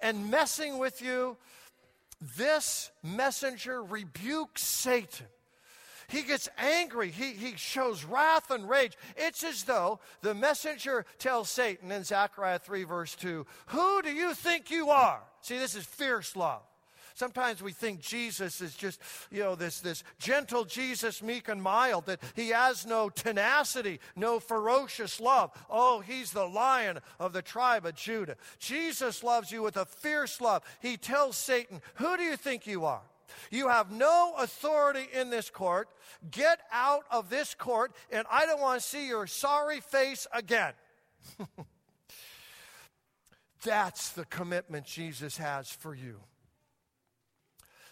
and 0.00 0.30
messing 0.30 0.78
with 0.78 1.02
you, 1.02 1.36
this 2.36 2.90
messenger 3.02 3.82
rebukes 3.82 4.62
Satan. 4.62 5.26
He 6.08 6.22
gets 6.22 6.48
angry. 6.56 7.10
He, 7.10 7.32
he 7.32 7.56
shows 7.56 8.04
wrath 8.04 8.50
and 8.50 8.68
rage. 8.68 8.96
It's 9.16 9.42
as 9.42 9.64
though 9.64 9.98
the 10.22 10.34
messenger 10.34 11.04
tells 11.18 11.50
Satan 11.50 11.90
in 11.90 12.04
Zechariah 12.04 12.60
3, 12.60 12.84
verse 12.84 13.16
2, 13.16 13.44
Who 13.66 14.02
do 14.02 14.12
you 14.12 14.32
think 14.34 14.70
you 14.70 14.90
are? 14.90 15.22
See, 15.40 15.58
this 15.58 15.74
is 15.74 15.84
fierce 15.84 16.36
love. 16.36 16.62
Sometimes 17.16 17.62
we 17.62 17.72
think 17.72 18.00
Jesus 18.00 18.60
is 18.60 18.74
just, 18.74 19.00
you 19.30 19.42
know, 19.42 19.54
this, 19.54 19.80
this 19.80 20.04
gentle 20.18 20.66
Jesus, 20.66 21.22
meek 21.22 21.48
and 21.48 21.62
mild, 21.62 22.04
that 22.04 22.20
he 22.34 22.50
has 22.50 22.84
no 22.84 23.08
tenacity, 23.08 24.00
no 24.14 24.38
ferocious 24.38 25.18
love. 25.18 25.50
Oh, 25.70 26.00
he's 26.00 26.32
the 26.32 26.44
lion 26.44 26.98
of 27.18 27.32
the 27.32 27.40
tribe 27.40 27.86
of 27.86 27.94
Judah. 27.94 28.36
Jesus 28.58 29.24
loves 29.24 29.50
you 29.50 29.62
with 29.62 29.78
a 29.78 29.86
fierce 29.86 30.42
love. 30.42 30.62
He 30.82 30.98
tells 30.98 31.38
Satan, 31.38 31.80
Who 31.94 32.18
do 32.18 32.22
you 32.22 32.36
think 32.36 32.66
you 32.66 32.84
are? 32.84 33.00
You 33.50 33.68
have 33.68 33.90
no 33.90 34.34
authority 34.36 35.08
in 35.10 35.30
this 35.30 35.48
court. 35.48 35.88
Get 36.30 36.60
out 36.70 37.04
of 37.10 37.30
this 37.30 37.54
court, 37.54 37.92
and 38.12 38.26
I 38.30 38.44
don't 38.44 38.60
want 38.60 38.82
to 38.82 38.86
see 38.86 39.08
your 39.08 39.26
sorry 39.26 39.80
face 39.80 40.26
again. 40.34 40.74
That's 43.64 44.10
the 44.10 44.26
commitment 44.26 44.84
Jesus 44.84 45.38
has 45.38 45.70
for 45.70 45.94
you. 45.94 46.20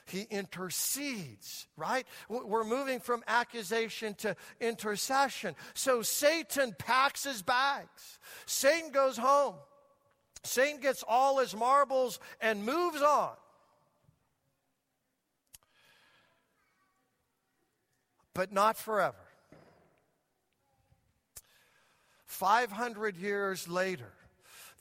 He 0.06 0.22
intercedes, 0.30 1.66
right? 1.76 2.06
We're 2.28 2.64
moving 2.64 3.00
from 3.00 3.24
accusation 3.26 4.14
to 4.16 4.36
intercession. 4.60 5.56
So 5.72 6.02
Satan 6.02 6.74
packs 6.78 7.24
his 7.24 7.42
bags. 7.42 8.18
Satan 8.44 8.90
goes 8.90 9.16
home. 9.16 9.54
Satan 10.42 10.80
gets 10.80 11.02
all 11.08 11.38
his 11.38 11.56
marbles 11.56 12.20
and 12.40 12.64
moves 12.64 13.00
on. 13.00 13.32
But 18.34 18.52
not 18.52 18.76
forever. 18.76 19.16
500 22.26 23.16
years 23.16 23.68
later, 23.68 24.12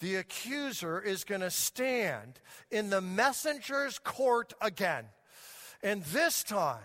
the 0.03 0.17
accuser 0.17 0.99
is 0.99 1.23
going 1.23 1.39
to 1.39 1.49
stand 1.49 2.41
in 2.69 2.89
the 2.89 2.99
messenger's 2.99 3.99
court 3.99 4.53
again. 4.59 5.05
And 5.81 6.03
this 6.03 6.43
time, 6.43 6.83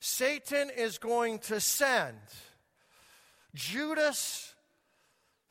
Satan 0.00 0.70
is 0.74 0.96
going 0.96 1.40
to 1.40 1.60
send 1.60 2.16
Judas 3.54 4.54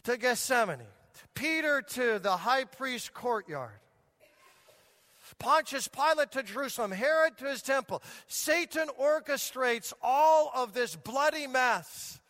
to 0.04 0.18
Gethsemane, 0.18 0.80
Peter 1.36 1.84
to 1.84 2.18
the 2.18 2.36
high 2.36 2.64
priest's 2.64 3.10
courtyard. 3.10 3.80
Pontius 5.38 5.88
Pilate 5.88 6.32
to 6.32 6.42
Jerusalem, 6.42 6.90
Herod 6.90 7.38
to 7.38 7.46
his 7.46 7.62
temple. 7.62 8.02
Satan 8.26 8.88
orchestrates 9.00 9.94
all 10.02 10.52
of 10.56 10.74
this 10.74 10.96
bloody 10.96 11.46
mess. 11.46 12.20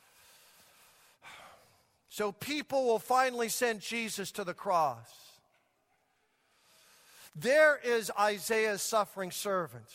So 2.12 2.34
people 2.34 2.84
will 2.84 3.00
finally 3.00 3.47
send 3.47 3.80
Jesus 3.80 4.34
to 4.34 4.43
the 4.43 4.54
cross. 4.54 5.10
There 7.34 7.80
is 7.82 8.12
Isaiah's 8.19 8.82
suffering 8.82 9.32
servant. 9.32 9.86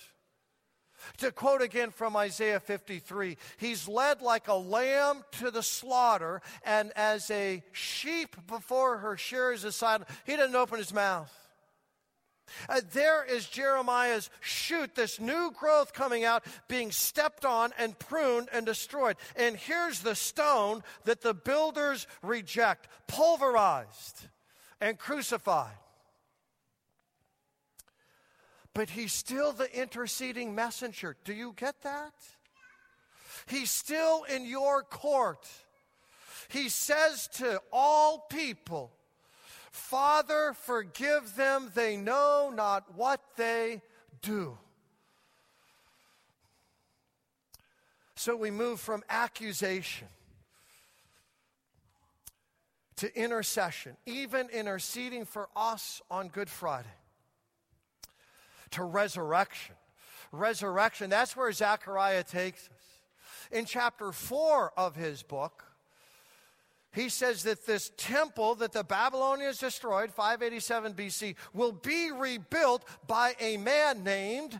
To 1.19 1.31
quote 1.31 1.61
again 1.61 1.91
from 1.91 2.17
Isaiah 2.17 2.59
53, 2.59 3.37
he's 3.59 3.87
led 3.87 4.23
like 4.23 4.49
a 4.49 4.55
lamb 4.55 5.25
to 5.33 5.51
the 5.51 5.63
slaughter, 5.63 6.41
and 6.65 6.91
as 6.97 7.31
a 7.31 7.63
sheep 7.73 8.35
before 8.47 8.97
her 8.97 9.19
shears 9.19 9.63
is 9.67 9.77
silent, 9.77 10.09
he 10.25 10.37
doesn't 10.37 10.57
open 10.57 10.79
his 10.79 10.95
mouth. 10.95 11.46
Uh, 12.69 12.81
there 12.93 13.25
is 13.25 13.47
Jeremiah's 13.47 14.31
shoot, 14.41 14.95
this 14.95 15.21
new 15.21 15.53
growth 15.53 15.93
coming 15.93 16.25
out, 16.25 16.45
being 16.69 16.91
stepped 16.91 17.45
on 17.45 17.73
and 17.79 17.99
pruned 17.99 18.49
and 18.53 18.65
destroyed. 18.67 19.17
And 19.37 19.57
here's 19.57 20.01
the 20.01 20.15
stone 20.15 20.83
that 21.05 21.23
the 21.23 21.35
builders 21.35 22.07
reject, 22.23 22.89
pulverized 23.07 24.29
and 24.81 24.99
crucified. 24.99 25.77
But 28.75 28.91
he's 28.91 29.13
still 29.13 29.53
the 29.53 29.75
interceding 29.75 30.55
messenger. 30.55 31.17
Do 31.25 31.33
you 31.33 31.55
get 31.57 31.83
that? 31.83 32.13
He's 33.47 33.71
still 33.71 34.25
in 34.25 34.45
your 34.45 34.83
court. 34.83 35.47
He 36.49 36.69
says 36.69 37.29
to 37.35 37.61
all 37.73 38.27
people, 38.31 38.93
Father, 39.77 40.55
forgive 40.63 41.37
them. 41.37 41.71
They 41.75 41.97
know 41.99 42.51
not 42.53 42.97
what 42.97 43.21
they 43.37 43.83
do. 44.23 44.57
So 48.15 48.35
we 48.35 48.51
move 48.51 48.81
from 48.81 49.05
accusation 49.11 50.09
to 52.97 53.15
intercession, 53.15 53.99
even 54.07 54.49
interceding 54.49 55.27
for 55.27 55.51
us 55.55 56.01
on 56.11 56.29
Good 56.29 56.49
Friday, 56.49 56.89
to 58.71 58.83
resurrection. 58.83 59.75
Resurrection, 60.33 61.11
that's 61.11 61.37
where 61.37 61.53
Zechariah 61.53 62.25
takes 62.25 62.67
us. 62.67 63.53
In 63.53 63.67
chapter 63.67 64.11
4 64.11 64.73
of 64.77 64.97
his 64.97 65.23
book, 65.23 65.66
he 66.97 67.11
says 67.11 67.43
that 67.43 67.67
this 67.67 67.93
temple 67.99 68.55
that 68.57 68.73
the 68.73 68.83
Babylonians 68.83 69.59
destroyed, 69.59 70.11
587 70.11 70.95
BC, 70.95 71.37
will 71.53 71.73
be 71.73 72.11
rebuilt 72.11 72.85
by 73.07 73.35
a 73.39 73.59
man 73.59 74.03
named 74.03 74.59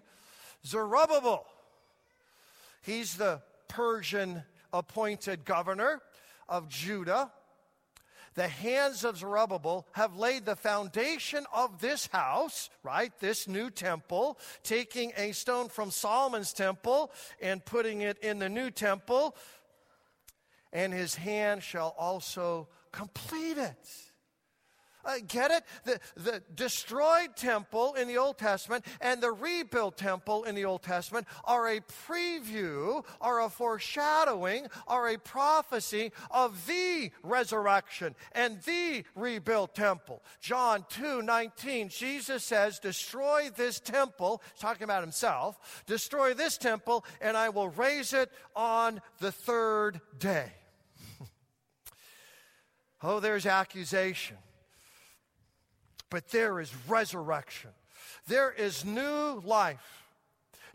Zerubbabel. 0.65 1.47
He's 2.83 3.17
the 3.17 3.41
Persian 3.69 4.43
appointed 4.71 5.47
governor 5.47 6.03
of 6.47 6.69
Judah. 6.69 7.33
The 8.35 8.49
hands 8.49 9.03
of 9.03 9.17
Zerubbabel 9.17 9.87
have 9.93 10.15
laid 10.15 10.45
the 10.45 10.57
foundation 10.57 11.47
of 11.55 11.81
this 11.81 12.07
house, 12.09 12.69
right? 12.83 13.11
This 13.19 13.49
new 13.49 13.71
temple, 13.71 14.39
taking 14.63 15.13
a 15.17 15.33
stone 15.33 15.71
from 15.71 15.91
Solomon's 15.91 16.53
temple 16.53 17.13
and 17.41 17.65
putting 17.65 18.03
it 18.03 18.19
in 18.19 18.39
the 18.39 18.51
new 18.51 18.71
temple. 18.71 19.35
And 20.77 20.93
his 20.93 21.15
hand 21.15 21.63
shall 21.63 21.95
also 21.99 22.69
complete 22.93 23.57
it. 23.57 24.07
Uh, 25.07 25.15
get 25.27 25.51
it? 25.51 25.65
The, 25.85 26.01
the 26.17 26.43
destroyed 26.55 27.37
temple 27.37 27.95
in 27.95 28.09
the 28.09 28.19
Old 28.19 28.39
Testament 28.39 28.85
and 29.01 29.23
the 29.23 29.31
rebuilt 29.31 29.97
temple 29.97 30.45
in 30.45 30.55
the 30.55 30.65
Old 30.65 30.83
Testament 30.83 31.27
are 31.45 31.69
a 31.69 31.81
preview, 32.09 33.05
are 33.21 33.43
a 33.43 33.49
foreshadowing, 33.49 34.67
are 34.89 35.09
a 35.09 35.19
prophecy 35.19 36.13
of 36.31 36.67
the 36.67 37.11
resurrection 37.23 38.15
and 38.33 38.61
the 38.63 39.05
rebuilt 39.15 39.75
temple. 39.75 40.23
John 40.41 40.85
2 40.91 41.23
19, 41.23 41.89
Jesus 41.89 42.45
says, 42.45 42.81
Destroy 42.81 43.49
this 43.55 43.79
temple, 43.79 44.43
talking 44.59 44.85
about 44.85 45.03
himself, 45.03 45.85
destroy 45.87 46.35
this 46.35 46.59
temple, 46.59 47.05
and 47.21 47.37
I 47.37 47.49
will 47.49 47.69
raise 47.69 48.13
it 48.13 48.31
on 48.57 49.01
the 49.21 49.31
third 49.31 50.01
day. 50.19 50.53
Oh, 53.03 53.21
there's 53.21 53.47
accusation 53.47 54.37
but 56.11 56.29
there 56.29 56.61
is 56.61 56.73
resurrection. 56.89 57.71
There 58.27 58.53
is 58.53 58.85
new 58.85 59.43
life. 59.45 60.03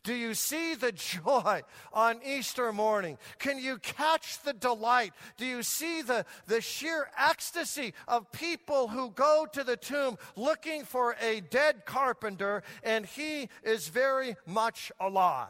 Do 0.03 0.15
you 0.15 0.33
see 0.33 0.73
the 0.73 0.91
joy 0.91 1.61
on 1.93 2.19
Easter 2.25 2.73
morning? 2.73 3.19
Can 3.37 3.59
you 3.59 3.77
catch 3.77 4.41
the 4.41 4.53
delight? 4.53 5.13
Do 5.37 5.45
you 5.45 5.61
see 5.61 6.01
the, 6.01 6.25
the 6.47 6.59
sheer 6.59 7.07
ecstasy 7.17 7.93
of 8.07 8.31
people 8.31 8.87
who 8.87 9.11
go 9.11 9.47
to 9.53 9.63
the 9.63 9.77
tomb 9.77 10.17
looking 10.35 10.85
for 10.85 11.15
a 11.21 11.41
dead 11.41 11.85
carpenter 11.85 12.63
and 12.83 13.05
he 13.05 13.47
is 13.63 13.89
very 13.89 14.35
much 14.47 14.91
alive? 14.99 15.47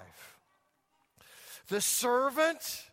The 1.70 1.80
servant 1.80 2.90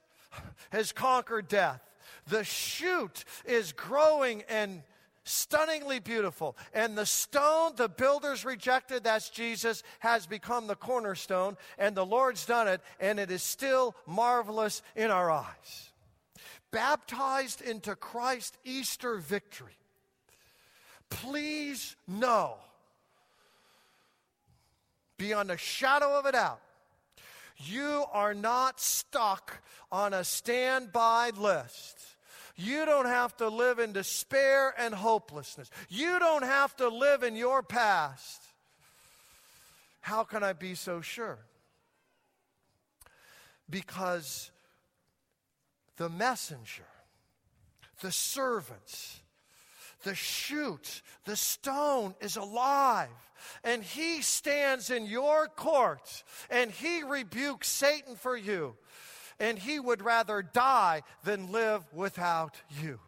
has 0.70 0.92
conquered 0.92 1.48
death. 1.48 1.87
The 2.28 2.44
shoot 2.44 3.24
is 3.44 3.72
growing 3.72 4.42
and 4.48 4.82
stunningly 5.28 5.98
beautiful. 5.98 6.56
And 6.72 6.96
the 6.96 7.06
stone 7.06 7.72
the 7.76 7.88
builders 7.88 8.44
rejected, 8.44 9.04
that's 9.04 9.30
Jesus, 9.30 9.82
has 10.00 10.26
become 10.26 10.66
the 10.66 10.74
cornerstone, 10.74 11.56
and 11.78 11.94
the 11.94 12.06
Lord's 12.06 12.46
done 12.46 12.68
it, 12.68 12.80
and 12.98 13.20
it 13.20 13.30
is 13.30 13.42
still 13.42 13.94
marvelous 14.06 14.82
in 14.96 15.10
our 15.10 15.30
eyes. 15.30 15.90
Baptized 16.70 17.62
into 17.62 17.94
Christ 17.94 18.56
Easter 18.64 19.16
victory. 19.16 19.76
Please 21.10 21.96
know, 22.06 22.56
beyond 25.16 25.50
a 25.50 25.56
shadow 25.56 26.18
of 26.18 26.26
a 26.26 26.32
doubt, 26.32 26.60
you 27.56 28.04
are 28.12 28.34
not 28.34 28.80
stuck 28.80 29.62
on 29.90 30.12
a 30.12 30.22
standby 30.22 31.30
list 31.36 32.16
you 32.58 32.84
don't 32.84 33.06
have 33.06 33.36
to 33.36 33.48
live 33.48 33.78
in 33.78 33.92
despair 33.92 34.74
and 34.76 34.92
hopelessness. 34.92 35.70
You 35.88 36.18
don't 36.18 36.42
have 36.42 36.76
to 36.78 36.88
live 36.88 37.22
in 37.22 37.36
your 37.36 37.62
past. 37.62 38.42
How 40.00 40.24
can 40.24 40.42
I 40.42 40.54
be 40.54 40.74
so 40.74 41.00
sure? 41.00 41.38
Because 43.70 44.50
the 45.98 46.08
messenger, 46.08 46.86
the 48.00 48.10
servants, 48.10 49.20
the 50.02 50.16
shoot, 50.16 51.02
the 51.26 51.36
stone 51.36 52.16
is 52.20 52.36
alive. 52.36 53.08
And 53.62 53.84
he 53.84 54.20
stands 54.20 54.90
in 54.90 55.06
your 55.06 55.46
court 55.46 56.24
and 56.50 56.72
he 56.72 57.04
rebukes 57.04 57.68
Satan 57.68 58.16
for 58.16 58.36
you 58.36 58.74
and 59.40 59.58
he 59.58 59.78
would 59.78 60.02
rather 60.02 60.42
die 60.42 61.02
than 61.24 61.52
live 61.52 61.84
without 61.92 62.56
you. 62.82 63.00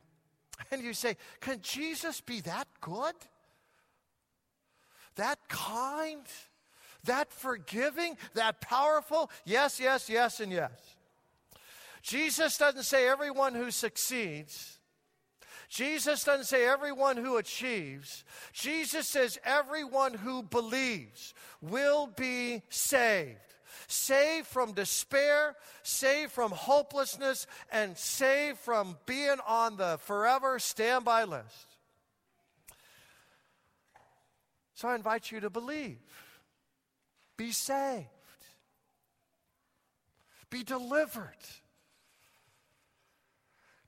And 0.70 0.82
you 0.82 0.92
say, 0.92 1.16
Can 1.40 1.60
Jesus 1.62 2.20
be 2.20 2.40
that 2.42 2.68
good? 2.80 3.14
That 5.16 5.38
kind? 5.48 6.24
That 7.04 7.32
forgiving? 7.32 8.16
That 8.34 8.60
powerful? 8.60 9.30
Yes, 9.44 9.80
yes, 9.80 10.08
yes, 10.08 10.40
and 10.40 10.52
yes. 10.52 10.72
Jesus 12.02 12.56
doesn't 12.56 12.84
say 12.84 13.08
everyone 13.08 13.54
who 13.54 13.70
succeeds. 13.70 14.78
Jesus 15.68 16.24
doesn't 16.24 16.46
say 16.46 16.66
everyone 16.66 17.16
who 17.16 17.36
achieves. 17.36 18.24
Jesus 18.52 19.06
says 19.06 19.38
everyone 19.44 20.14
who 20.14 20.42
believes 20.42 21.32
will 21.60 22.08
be 22.08 22.62
saved 22.70 23.49
saved 23.90 24.46
from 24.46 24.72
despair, 24.72 25.56
saved 25.82 26.32
from 26.32 26.52
hopelessness, 26.52 27.46
and 27.72 27.96
saved 27.96 28.58
from 28.58 28.96
being 29.06 29.36
on 29.46 29.76
the 29.76 29.98
forever 30.04 30.58
standby 30.58 31.24
list. 31.24 31.76
So 34.74 34.88
I 34.88 34.94
invite 34.94 35.30
you 35.30 35.40
to 35.40 35.50
believe, 35.50 35.98
be 37.36 37.50
saved, 37.50 38.06
be 40.48 40.62
delivered. 40.62 41.34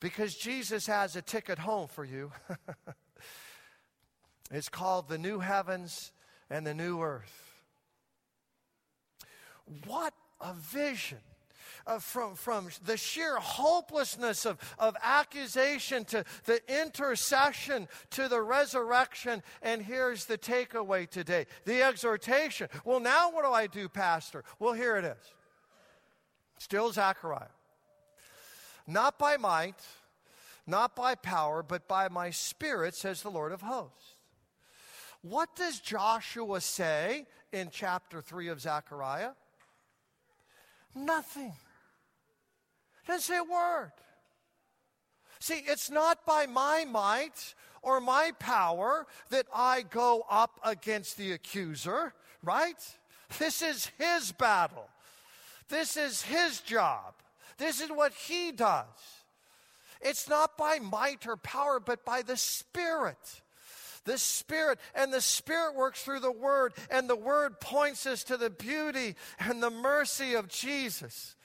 Because 0.01 0.35
Jesus 0.35 0.88
has 0.88 1.15
a 1.15 1.23
ticket 1.23 1.61
home 1.61 1.87
for 1.87 2.05
you. 2.05 2.33
it's 4.51 4.69
called 4.69 5.09
the 5.09 5.17
new 5.17 5.38
heavens 5.38 6.11
and 6.51 6.67
the 6.67 6.75
new 6.75 7.01
earth. 7.01 7.52
What 9.87 10.14
a 10.40 10.54
vision. 10.54 11.18
Uh, 11.85 11.98
from, 11.98 12.37
from 12.37 12.68
the 12.85 12.96
sheer 12.96 13.37
hopelessness 13.38 14.46
of, 14.46 14.56
of 14.78 14.96
accusation 15.02 16.04
to 16.04 16.24
the 16.44 16.61
intercession 16.80 17.88
to 18.11 18.28
the 18.28 18.40
resurrection. 18.40 19.42
And 19.62 19.82
here's 19.82 20.26
the 20.26 20.38
takeaway 20.38 21.11
today 21.11 21.46
the 21.64 21.82
exhortation. 21.82 22.68
Well, 22.85 23.00
now 23.00 23.32
what 23.32 23.44
do 23.44 23.50
I 23.50 23.66
do, 23.66 23.88
Pastor? 23.88 24.44
Well, 24.61 24.74
here 24.74 24.96
it 24.96 25.04
is. 25.04 25.35
Still 26.58 26.92
Zechariah. 26.92 27.48
Not 28.87 29.18
by 29.18 29.37
might, 29.37 29.80
not 30.66 30.94
by 30.94 31.16
power, 31.16 31.64
but 31.64 31.88
by 31.88 32.08
my 32.08 32.30
spirit, 32.30 32.94
says 32.94 33.22
the 33.22 33.30
Lord 33.30 33.50
of 33.50 33.62
hosts. 33.62 34.14
What 35.22 35.54
does 35.54 35.80
Joshua 35.80 36.61
say 36.61 37.26
in 37.52 37.70
chapter 37.70 38.20
3 38.20 38.48
of 38.48 38.61
Zechariah? 38.61 39.30
Nothing. 40.94 41.52
Doesn't 43.07 43.22
say 43.22 43.38
a 43.38 43.44
word. 43.44 43.92
See, 45.40 45.62
it's 45.66 45.90
not 45.90 46.24
by 46.24 46.46
my 46.46 46.85
might 46.85 47.55
or 47.83 48.00
my 48.00 48.31
power 48.38 49.07
that 49.31 49.46
I 49.52 49.83
go 49.83 50.24
up 50.31 50.61
against 50.64 51.16
the 51.16 51.33
accuser, 51.33 52.14
right? 52.44 52.76
This 53.38 53.61
is 53.61 53.90
his 53.98 54.31
battle. 54.33 54.88
This 55.68 55.96
is 55.96 56.22
his 56.22 56.61
job. 56.61 57.14
This 57.59 57.81
is 57.81 57.90
what 57.90 58.12
he 58.12 58.52
does. 58.52 58.87
It's 60.00 60.28
not 60.28 60.57
by 60.57 60.78
might 60.78 61.26
or 61.26 61.37
power, 61.37 61.81
but 61.81 62.05
by 62.05 62.22
the 62.22 62.37
Spirit 62.37 63.41
the 64.05 64.19
Spirit, 64.19 64.79
and 64.95 65.12
the 65.12 65.21
Spirit 65.21 65.75
works 65.75 66.03
through 66.03 66.21
the 66.21 66.33
Word, 66.33 66.73
and 66.91 67.09
the 67.09 67.17
Word 67.17 67.61
points 67.61 68.07
us 68.07 68.25
to 68.25 68.37
the 68.37 68.51
beauty 68.51 69.17
and 69.38 69.62
the 69.62 69.71
mercy 69.71 70.35
of 70.35 70.49
Jesus. 70.49 71.37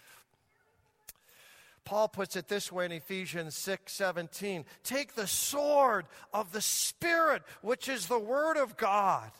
Paul 1.85 2.09
puts 2.09 2.35
it 2.35 2.49
this 2.49 2.69
way 2.69 2.85
in 2.85 2.91
Ephesians 2.91 3.55
6 3.55 3.93
17. 3.93 4.65
Take 4.83 5.15
the 5.15 5.27
sword 5.27 6.05
of 6.33 6.51
the 6.51 6.61
Spirit, 6.61 7.43
which 7.61 7.87
is 7.87 8.07
the 8.07 8.19
Word 8.19 8.57
of 8.57 8.75
God. 8.75 9.31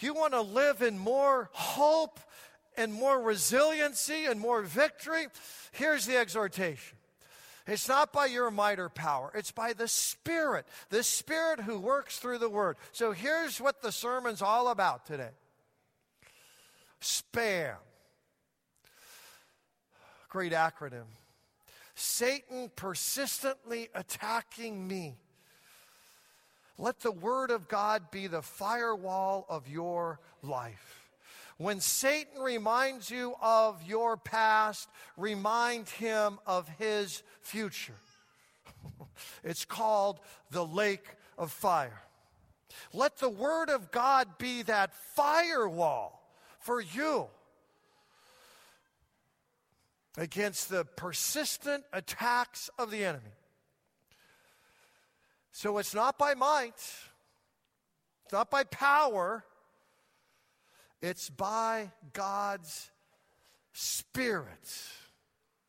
You 0.00 0.14
want 0.14 0.32
to 0.32 0.40
live 0.40 0.82
in 0.82 0.98
more 0.98 1.48
hope 1.52 2.20
and 2.76 2.92
more 2.92 3.20
resiliency 3.20 4.26
and 4.26 4.40
more 4.40 4.62
victory? 4.62 5.26
Here's 5.72 6.06
the 6.06 6.16
exhortation 6.16 6.96
it's 7.70 7.88
not 7.88 8.12
by 8.12 8.26
your 8.26 8.50
might 8.50 8.78
or 8.78 8.88
power, 8.88 9.30
it's 9.34 9.52
by 9.52 9.72
the 9.72 9.88
Spirit, 9.88 10.66
the 10.88 11.02
Spirit 11.02 11.60
who 11.60 11.78
works 11.78 12.18
through 12.18 12.38
the 12.38 12.48
Word. 12.48 12.76
So 12.92 13.12
here's 13.12 13.60
what 13.60 13.82
the 13.82 13.92
sermon's 13.92 14.42
all 14.42 14.68
about 14.68 15.06
today 15.06 15.30
SPAM. 17.00 17.76
Great 20.28 20.52
acronym. 20.52 21.06
Satan 21.94 22.70
persistently 22.76 23.88
attacking 23.94 24.86
me, 24.88 25.16
let 26.78 27.00
the 27.00 27.12
Word 27.12 27.50
of 27.50 27.68
God 27.68 28.10
be 28.10 28.26
the 28.26 28.42
firewall 28.42 29.44
of 29.48 29.68
your 29.68 30.18
life. 30.42 30.99
When 31.60 31.80
Satan 31.80 32.40
reminds 32.40 33.10
you 33.10 33.34
of 33.38 33.82
your 33.82 34.16
past, 34.16 34.88
remind 35.18 35.90
him 35.90 36.38
of 36.46 36.66
his 36.78 37.22
future. 37.42 38.00
it's 39.44 39.66
called 39.66 40.20
the 40.50 40.64
lake 40.64 41.04
of 41.36 41.52
fire. 41.52 42.00
Let 42.94 43.18
the 43.18 43.28
Word 43.28 43.68
of 43.68 43.90
God 43.90 44.38
be 44.38 44.62
that 44.62 44.94
firewall 45.14 46.22
for 46.60 46.80
you 46.80 47.26
against 50.16 50.70
the 50.70 50.86
persistent 50.86 51.84
attacks 51.92 52.70
of 52.78 52.90
the 52.90 53.04
enemy. 53.04 53.34
So 55.52 55.76
it's 55.76 55.94
not 55.94 56.16
by 56.16 56.32
might, 56.32 56.80
it's 58.24 58.32
not 58.32 58.50
by 58.50 58.64
power, 58.64 59.44
it's 61.02 61.30
by 61.30 61.90
God's 62.12 62.90
Spirit. 63.72 64.68